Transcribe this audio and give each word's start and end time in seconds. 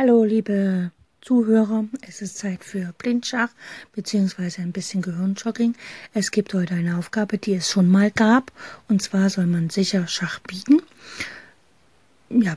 Hallo, 0.00 0.22
liebe 0.22 0.92
Zuhörer. 1.22 1.84
Es 2.02 2.22
ist 2.22 2.38
Zeit 2.38 2.62
für 2.62 2.94
Blindschach 2.98 3.48
bzw. 3.96 4.62
ein 4.62 4.70
bisschen 4.70 5.02
Gehirnjogging. 5.02 5.74
Es 6.14 6.30
gibt 6.30 6.54
heute 6.54 6.74
eine 6.74 6.98
Aufgabe, 6.98 7.36
die 7.36 7.54
es 7.54 7.68
schon 7.68 7.88
mal 7.88 8.12
gab. 8.12 8.52
Und 8.86 9.02
zwar 9.02 9.28
soll 9.28 9.46
man 9.46 9.70
sicher 9.70 10.06
Schach 10.06 10.38
bieten. 10.38 10.82
Ja, 12.30 12.56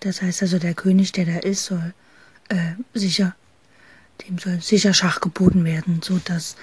das 0.00 0.22
heißt 0.22 0.42
also, 0.42 0.58
der 0.58 0.74
König, 0.74 1.12
der 1.12 1.26
da 1.26 1.38
ist, 1.38 1.66
soll 1.66 1.94
äh, 2.48 2.72
sicher, 2.94 3.36
dem 4.26 4.38
soll 4.38 4.60
sicher 4.60 4.92
Schach 4.92 5.20
geboten 5.20 5.64
werden, 5.64 6.00
sodass 6.02 6.56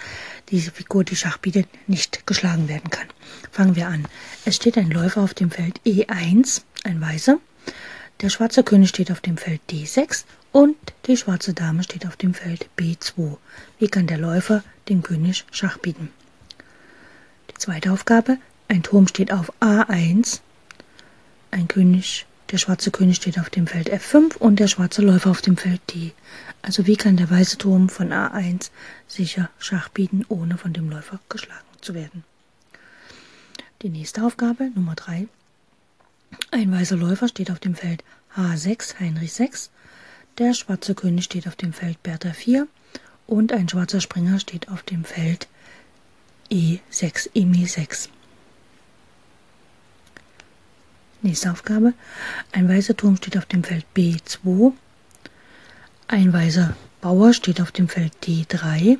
diese 0.49 0.71
Figur, 0.71 1.05
die 1.05 1.15
Schach 1.15 1.37
bietet, 1.37 1.69
nicht 1.87 2.27
geschlagen 2.27 2.67
werden 2.67 2.89
kann. 2.89 3.07
Fangen 3.53 3.77
wir 3.77 3.87
an. 3.87 4.05
Es 4.43 4.57
steht 4.57 4.77
ein 4.77 4.91
Läufer 4.91 5.21
auf 5.21 5.33
dem 5.33 5.49
Feld 5.49 5.79
E1, 5.85 6.63
ein 6.83 6.99
Weißer. 6.99 7.39
Der 8.21 8.29
schwarze 8.29 8.63
König 8.63 8.89
steht 8.89 9.11
auf 9.11 9.19
dem 9.19 9.35
Feld 9.35 9.61
D6 9.71 10.25
und 10.51 10.75
die 11.07 11.17
schwarze 11.17 11.55
Dame 11.55 11.81
steht 11.81 12.05
auf 12.05 12.17
dem 12.17 12.35
Feld 12.35 12.69
B2. 12.77 13.37
Wie 13.79 13.87
kann 13.87 14.05
der 14.05 14.19
Läufer 14.19 14.63
dem 14.89 15.01
König 15.01 15.43
Schach 15.49 15.79
bieten? 15.79 16.11
Die 17.49 17.55
zweite 17.55 17.91
Aufgabe, 17.91 18.37
ein 18.67 18.83
Turm 18.83 19.07
steht 19.07 19.31
auf 19.33 19.51
A1, 19.59 20.39
ein 21.49 21.67
König, 21.67 22.27
der 22.51 22.59
schwarze 22.59 22.91
König 22.91 23.15
steht 23.15 23.39
auf 23.39 23.49
dem 23.49 23.65
Feld 23.65 23.91
F5 23.91 24.37
und 24.37 24.59
der 24.59 24.67
schwarze 24.67 25.01
Läufer 25.01 25.31
auf 25.31 25.41
dem 25.41 25.57
Feld 25.57 25.81
D. 25.91 26.13
Also 26.61 26.85
wie 26.85 26.97
kann 26.97 27.17
der 27.17 27.31
weiße 27.31 27.57
Turm 27.57 27.89
von 27.89 28.13
A1 28.13 28.69
sicher 29.07 29.49
Schach 29.57 29.89
bieten, 29.89 30.25
ohne 30.29 30.59
von 30.59 30.73
dem 30.73 30.91
Läufer 30.91 31.19
geschlagen 31.27 31.65
zu 31.81 31.95
werden? 31.95 32.23
Die 33.81 33.89
nächste 33.89 34.23
Aufgabe, 34.23 34.69
Nummer 34.75 34.93
3, 34.93 35.27
ein 36.51 36.71
weißer 36.71 36.97
Läufer 36.97 37.27
steht 37.27 37.51
auf 37.51 37.59
dem 37.59 37.75
Feld 37.75 38.03
H6, 38.35 38.99
Heinrich 38.99 39.33
6. 39.33 39.69
Der 40.37 40.53
schwarze 40.53 40.95
König 40.95 41.25
steht 41.25 41.47
auf 41.47 41.55
dem 41.55 41.73
Feld 41.73 42.01
Bertha 42.03 42.33
4. 42.33 42.67
Und 43.27 43.51
ein 43.51 43.69
schwarzer 43.69 44.01
Springer 44.01 44.39
steht 44.39 44.69
auf 44.69 44.83
dem 44.83 45.03
Feld 45.03 45.47
E6, 46.49 47.29
Emil 47.33 47.67
6. 47.67 48.09
Nächste 51.21 51.51
Aufgabe. 51.51 51.93
Ein 52.51 52.67
weißer 52.67 52.97
Turm 52.97 53.15
steht 53.17 53.37
auf 53.37 53.45
dem 53.45 53.63
Feld 53.63 53.85
B2. 53.95 54.73
Ein 56.07 56.33
weißer 56.33 56.75
Bauer 56.99 57.33
steht 57.33 57.61
auf 57.61 57.71
dem 57.71 57.87
Feld 57.87 58.13
D3. 58.23 58.97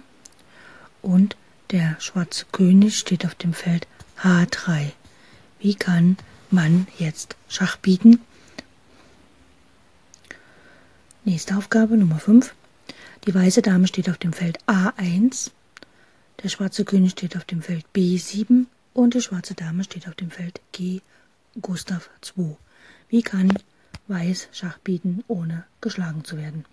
Und 1.02 1.36
der 1.72 1.95
schwarze 2.00 2.45
König 2.52 2.98
steht 3.00 3.25
auf 3.25 3.36
dem 3.36 3.53
Feld 3.53 3.88
H3. 4.22 4.92
Wie 5.59 5.75
kann 5.75 6.17
man 6.52 6.88
jetzt 6.97 7.35
Schach 7.47 7.77
bieten. 7.77 8.19
Nächste 11.23 11.55
Aufgabe 11.55 11.97
Nummer 11.97 12.19
5. 12.19 12.53
Die 13.25 13.35
weiße 13.35 13.61
Dame 13.61 13.88
steht 13.88 14.09
auf 14.09 14.17
dem 14.17 14.33
Feld 14.33 14.58
A1, 14.66 15.52
der 16.41 16.49
schwarze 16.49 16.85
König 16.85 17.11
steht 17.11 17.38
auf 17.38 17.45
dem 17.45 17.61
Feld 17.61 17.85
B7 17.95 18.66
und 18.93 19.13
die 19.13 19.21
schwarze 19.21 19.53
Dame 19.53 19.83
steht 19.83 20.08
auf 20.08 20.16
dem 20.16 20.31
Feld 20.31 20.59
G 20.71 21.02
Gustav 21.61 22.09
2. 22.21 22.58
Wie 23.09 23.21
kann 23.21 23.53
Weiß 24.08 24.47
Schach 24.52 24.80
bieten, 24.80 25.23
ohne 25.27 25.65
geschlagen 25.80 26.25
zu 26.25 26.38
werden? 26.38 26.65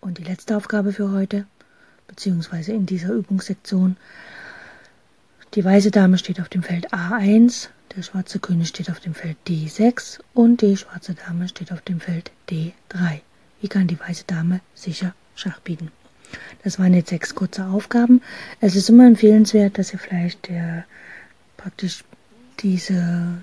Und 0.00 0.18
die 0.18 0.24
letzte 0.24 0.56
Aufgabe 0.56 0.92
für 0.92 1.10
heute, 1.10 1.46
beziehungsweise 2.06 2.72
in 2.72 2.86
dieser 2.86 3.12
Übungssektion. 3.12 3.96
Die 5.54 5.64
weiße 5.64 5.90
Dame 5.90 6.16
steht 6.16 6.40
auf 6.40 6.48
dem 6.48 6.62
Feld 6.62 6.92
A1, 6.92 7.70
der 7.96 8.02
schwarze 8.02 8.38
König 8.38 8.68
steht 8.68 8.88
auf 8.88 9.00
dem 9.00 9.14
Feld 9.14 9.36
D6 9.48 10.20
und 10.32 10.62
die 10.62 10.76
schwarze 10.76 11.14
Dame 11.14 11.48
steht 11.48 11.72
auf 11.72 11.80
dem 11.80 11.98
Feld 11.98 12.30
D3. 12.48 13.20
Wie 13.60 13.66
kann 13.66 13.88
die 13.88 13.98
weiße 13.98 14.24
Dame 14.28 14.60
sicher 14.76 15.12
Schach 15.34 15.58
bieten? 15.58 15.90
Das 16.62 16.78
waren 16.78 16.94
jetzt 16.94 17.10
sechs 17.10 17.34
kurze 17.34 17.64
Aufgaben. 17.66 18.22
Es 18.60 18.76
ist 18.76 18.88
immer 18.90 19.08
empfehlenswert, 19.08 19.76
dass 19.76 19.92
ihr 19.92 19.98
vielleicht 19.98 20.48
der, 20.48 20.84
praktisch 21.56 22.04
diese 22.60 23.42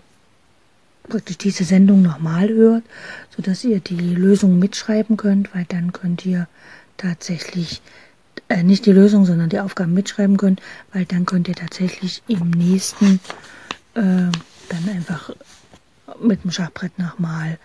praktisch 1.09 1.37
diese 1.37 1.63
Sendung 1.65 2.01
nochmal 2.01 2.49
hört, 2.49 2.83
sodass 3.35 3.63
ihr 3.63 3.79
die 3.79 3.99
Lösung 3.99 4.59
mitschreiben 4.59 5.17
könnt, 5.17 5.53
weil 5.53 5.65
dann 5.67 5.91
könnt 5.91 6.25
ihr 6.25 6.47
tatsächlich 6.97 7.81
äh, 8.49 8.63
nicht 8.63 8.85
die 8.85 8.91
Lösung, 8.91 9.25
sondern 9.25 9.49
die 9.49 9.59
Aufgaben 9.59 9.93
mitschreiben 9.93 10.37
könnt, 10.37 10.61
weil 10.93 11.05
dann 11.05 11.25
könnt 11.25 11.47
ihr 11.47 11.55
tatsächlich 11.55 12.23
im 12.27 12.51
nächsten 12.51 13.19
äh, 13.95 14.31
dann 14.69 14.89
einfach 14.93 15.31
mit 16.21 16.43
dem 16.43 16.51
Schachbrett 16.51 16.97
nochmal 16.97 17.57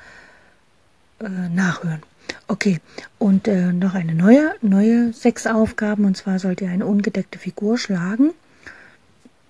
äh, 1.20 1.48
nachhören. 1.48 2.02
Okay, 2.48 2.80
und 3.18 3.48
äh, 3.48 3.72
noch 3.72 3.94
eine 3.94 4.14
neue, 4.14 4.54
neue 4.60 5.12
sechs 5.12 5.46
Aufgaben, 5.46 6.04
und 6.04 6.16
zwar 6.16 6.38
sollt 6.38 6.60
ihr 6.60 6.70
eine 6.70 6.86
ungedeckte 6.86 7.38
Figur 7.38 7.78
schlagen. 7.78 8.30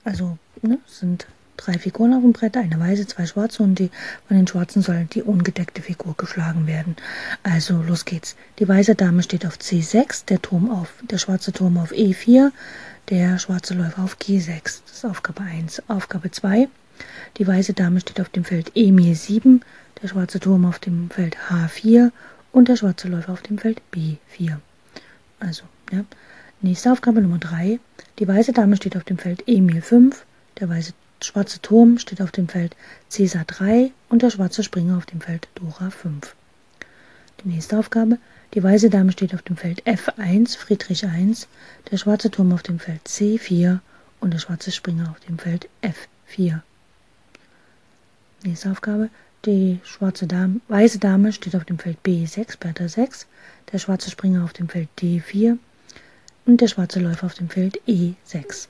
Also 0.05 0.39
ne, 0.63 0.79
sind 0.87 1.27
drei 1.65 1.79
Figuren 1.79 2.15
auf 2.15 2.23
dem 2.23 2.33
Brett, 2.33 2.57
eine 2.57 2.79
weiße, 2.79 3.07
zwei 3.07 3.27
schwarze 3.27 3.63
und 3.63 3.79
die 3.79 3.91
von 4.27 4.37
den 4.37 4.47
schwarzen 4.47 4.83
soll 4.83 5.07
die 5.13 5.23
ungedeckte 5.23 5.83
Figur 5.83 6.15
geschlagen 6.17 6.67
werden. 6.67 6.97
Also 7.43 7.83
los 7.83 8.05
geht's. 8.05 8.37
Die 8.59 8.69
weiße 8.69 8.95
Dame 8.95 9.23
steht 9.23 9.47
auf 9.47 9.57
C6, 9.57 10.27
der 10.27 10.43
Turm 10.43 10.71
auf, 10.71 10.93
der 11.03 11.19
schwarze 11.19 11.53
Turm 11.53 11.79
auf 11.79 11.93
E4, 11.93 12.51
der 13.11 13.39
schwarze 13.39 13.75
Läufer 13.75 14.03
auf 14.03 14.17
G6. 14.19 14.63
Das 14.63 14.83
ist 14.93 15.05
Aufgabe 15.05 15.43
1. 15.43 15.83
Aufgabe 15.89 16.31
2. 16.31 16.69
Die 17.39 17.47
weiße 17.47 17.73
Dame 17.73 18.01
steht 18.01 18.21
auf 18.21 18.29
dem 18.29 18.45
Feld 18.45 18.73
Emil 18.75 19.15
7, 19.15 19.63
der 20.03 20.09
schwarze 20.09 20.41
Turm 20.41 20.65
auf 20.65 20.79
dem 20.79 21.11
Feld 21.11 21.37
H4 21.49 22.11
und 22.53 22.69
der 22.69 22.77
schwarze 22.77 23.09
Läufer 23.09 23.33
auf 23.33 23.43
dem 23.43 23.59
Feld 23.59 23.81
B4. 23.93 24.57
Also, 25.41 25.65
ja. 25.91 26.05
Nächste 26.65 26.93
Aufgabe 26.93 27.21
Nummer 27.21 27.39
3. 27.39 27.81
Die 28.21 28.29
weiße 28.29 28.53
Dame 28.53 28.77
steht 28.77 28.97
auf 28.97 29.03
dem 29.03 29.19
Feld 29.19 29.43
Emil 29.49 29.83
5, 29.83 30.25
der 30.61 30.69
weiße 30.69 30.93
schwarze 31.27 31.61
Turm 31.61 31.99
steht 31.99 32.21
auf 32.21 32.33
dem 32.33 32.49
Feld 32.49 32.77
Cäsar 33.09 33.45
3 33.45 33.93
und 34.09 34.23
der 34.23 34.31
schwarze 34.31 34.63
Springer 34.63 34.97
auf 34.97 35.07
dem 35.07 35.21
Feld 35.21 35.49
Dora 35.55 35.91
5. 35.91 36.35
Die 37.43 37.49
nächste 37.49 37.79
Aufgabe. 37.79 38.19
Die 38.55 38.63
weiße 38.63 38.91
Dame 38.91 39.13
steht 39.13 39.35
auf 39.35 39.43
dem 39.43 39.57
Feld 39.57 39.87
F1, 39.87 40.59
Friedrich 40.59 41.07
1, 41.07 41.49
der 41.91 41.97
schwarze 41.97 42.31
Turm 42.31 42.53
auf 42.53 42.63
dem 42.63 42.79
Feld 42.79 43.01
C4 43.07 43.79
und 44.21 44.35
der 44.35 44.39
schwarze 44.39 44.71
Springer 44.71 45.11
auf 45.11 45.21
dem 45.21 45.39
Feld 45.39 45.69
F4. 45.83 46.61
Nächste 48.45 48.71
Aufgabe. 48.71 49.09
Die 49.45 49.81
schwarze 49.83 50.29
Dame, 50.29 50.61
weiße 50.69 51.01
Dame 51.01 51.33
steht 51.33 51.57
auf 51.57 51.65
dem 51.65 51.79
Feld 51.79 51.99
B6, 52.05 52.59
Bertha 52.61 52.87
6, 52.87 53.27
der 53.73 53.79
schwarze 53.79 54.09
Springer 54.09 54.45
auf 54.45 54.53
dem 54.53 54.69
Feld 54.69 54.89
D4 55.01 55.59
und 56.47 56.61
der 56.61 56.69
schwarze 56.69 57.01
Läufer 57.01 57.27
auf 57.27 57.35
dem 57.35 57.49
Feld 57.49 57.81
E6. 57.89 58.69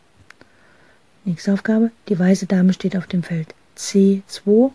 Nächste 1.24 1.52
Aufgabe. 1.52 1.92
Die 2.08 2.18
weiße 2.18 2.46
Dame 2.46 2.72
steht 2.72 2.96
auf 2.96 3.06
dem 3.06 3.22
Feld 3.22 3.54
C2, 3.76 4.72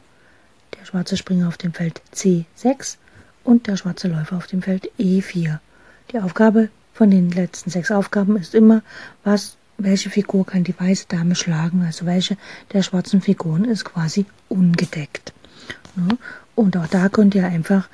der 0.80 0.86
schwarze 0.86 1.18
Springer 1.18 1.50
auf 1.50 1.58
dem 1.58 1.74
Feld 1.74 2.02
C6 2.16 2.96
und 3.44 3.68
der 3.68 3.76
schwarze 3.76 4.08
Läufer 4.08 4.38
auf 4.38 4.48
dem 4.48 4.62
Feld 4.62 4.90
E4. 4.98 5.60
Die 6.12 6.20
Aufgabe 6.20 6.70
von 6.94 7.12
den 7.12 7.32
letzten 7.32 7.70
sechs 7.70 7.92
Aufgaben 7.92 8.38
ist 8.38 8.56
immer, 8.56 8.82
was, 9.26 9.58
welche 9.78 10.10
Figur 10.10 10.46
kann 10.46 10.64
die 10.64 10.80
weiße 10.80 11.08
Dame 11.10 11.36
schlagen, 11.36 11.84
also 11.84 12.06
welche 12.06 12.38
der 12.72 12.82
schwarzen 12.82 13.22
Figuren 13.22 13.66
ist 13.66 13.84
quasi 13.84 14.26
ungedeckt. 14.48 15.34
Und 16.56 16.78
auch 16.78 16.88
da 16.88 17.10
könnt 17.10 17.36
ihr 17.36 17.46
einfach 17.46 17.90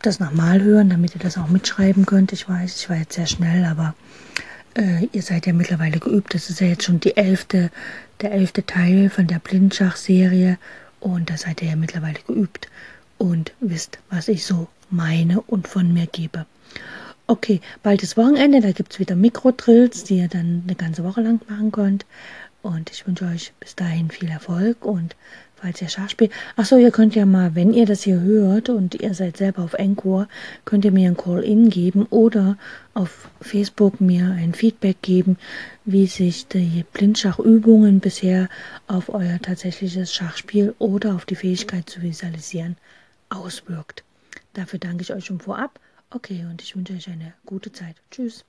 das 0.00 0.20
nochmal 0.20 0.62
hören, 0.62 0.88
damit 0.88 1.14
ihr 1.14 1.20
das 1.20 1.36
auch 1.36 1.48
mitschreiben 1.48 2.06
könnt. 2.06 2.32
Ich 2.32 2.48
weiß, 2.48 2.76
ich 2.76 2.88
war 2.88 2.96
jetzt 2.96 3.12
sehr 3.12 3.26
schnell, 3.26 3.66
aber 3.66 3.94
äh, 4.74 5.06
ihr 5.12 5.22
seid 5.22 5.46
ja 5.46 5.52
mittlerweile 5.52 5.98
geübt. 5.98 6.34
Das 6.34 6.50
ist 6.50 6.60
ja 6.60 6.66
jetzt 6.66 6.84
schon 6.84 7.00
die 7.00 7.16
elfte, 7.16 7.70
der 8.20 8.32
elfte 8.32 8.64
Teil 8.64 9.10
von 9.10 9.26
der 9.26 9.38
Blindschach-Serie 9.38 10.58
und 11.00 11.30
da 11.30 11.36
seid 11.36 11.62
ihr 11.62 11.68
ja 11.68 11.76
mittlerweile 11.76 12.18
geübt 12.26 12.68
und 13.18 13.52
wisst, 13.60 13.98
was 14.10 14.28
ich 14.28 14.44
so 14.44 14.68
meine 14.90 15.40
und 15.40 15.68
von 15.68 15.92
mir 15.92 16.06
gebe. 16.06 16.46
Okay, 17.26 17.60
bald 17.82 18.02
ist 18.02 18.16
Wochenende, 18.16 18.60
da 18.60 18.72
gibt 18.72 18.92
es 18.92 18.98
wieder 18.98 19.16
Mikrodrills, 19.16 20.04
die 20.04 20.18
ihr 20.18 20.28
dann 20.28 20.64
eine 20.66 20.74
ganze 20.74 21.04
Woche 21.04 21.22
lang 21.22 21.40
machen 21.48 21.72
könnt. 21.72 22.04
Und 22.62 22.90
ich 22.90 23.06
wünsche 23.06 23.24
euch 23.26 23.52
bis 23.58 23.74
dahin 23.74 24.10
viel 24.10 24.28
Erfolg 24.28 24.84
und 24.84 25.16
falls 25.62 25.80
ihr 25.80 25.88
Schach 25.88 26.10
spielt. 26.10 26.32
Achso, 26.56 26.76
ihr 26.76 26.90
könnt 26.90 27.14
ja 27.14 27.24
mal, 27.24 27.54
wenn 27.54 27.72
ihr 27.72 27.86
das 27.86 28.02
hier 28.02 28.20
hört 28.20 28.68
und 28.68 28.96
ihr 28.96 29.14
seid 29.14 29.36
selber 29.36 29.62
auf 29.62 29.74
Encore, 29.74 30.28
könnt 30.64 30.84
ihr 30.84 30.92
mir 30.92 31.08
ein 31.08 31.16
Call-In 31.16 31.70
geben 31.70 32.06
oder 32.10 32.58
auf 32.94 33.30
Facebook 33.40 34.00
mir 34.00 34.30
ein 34.32 34.54
Feedback 34.54 35.00
geben, 35.02 35.38
wie 35.84 36.06
sich 36.06 36.48
die 36.48 36.84
Blindschachübungen 36.92 38.00
bisher 38.00 38.48
auf 38.88 39.08
euer 39.08 39.38
tatsächliches 39.40 40.12
Schachspiel 40.12 40.74
oder 40.78 41.14
auf 41.14 41.24
die 41.24 41.36
Fähigkeit 41.36 41.88
zu 41.88 42.02
visualisieren 42.02 42.76
auswirkt. 43.30 44.04
Dafür 44.52 44.78
danke 44.78 45.02
ich 45.02 45.12
euch 45.12 45.24
schon 45.24 45.40
vorab. 45.40 45.80
Okay, 46.10 46.44
und 46.50 46.60
ich 46.60 46.76
wünsche 46.76 46.92
euch 46.92 47.08
eine 47.08 47.32
gute 47.46 47.72
Zeit. 47.72 47.96
Tschüss. 48.10 48.44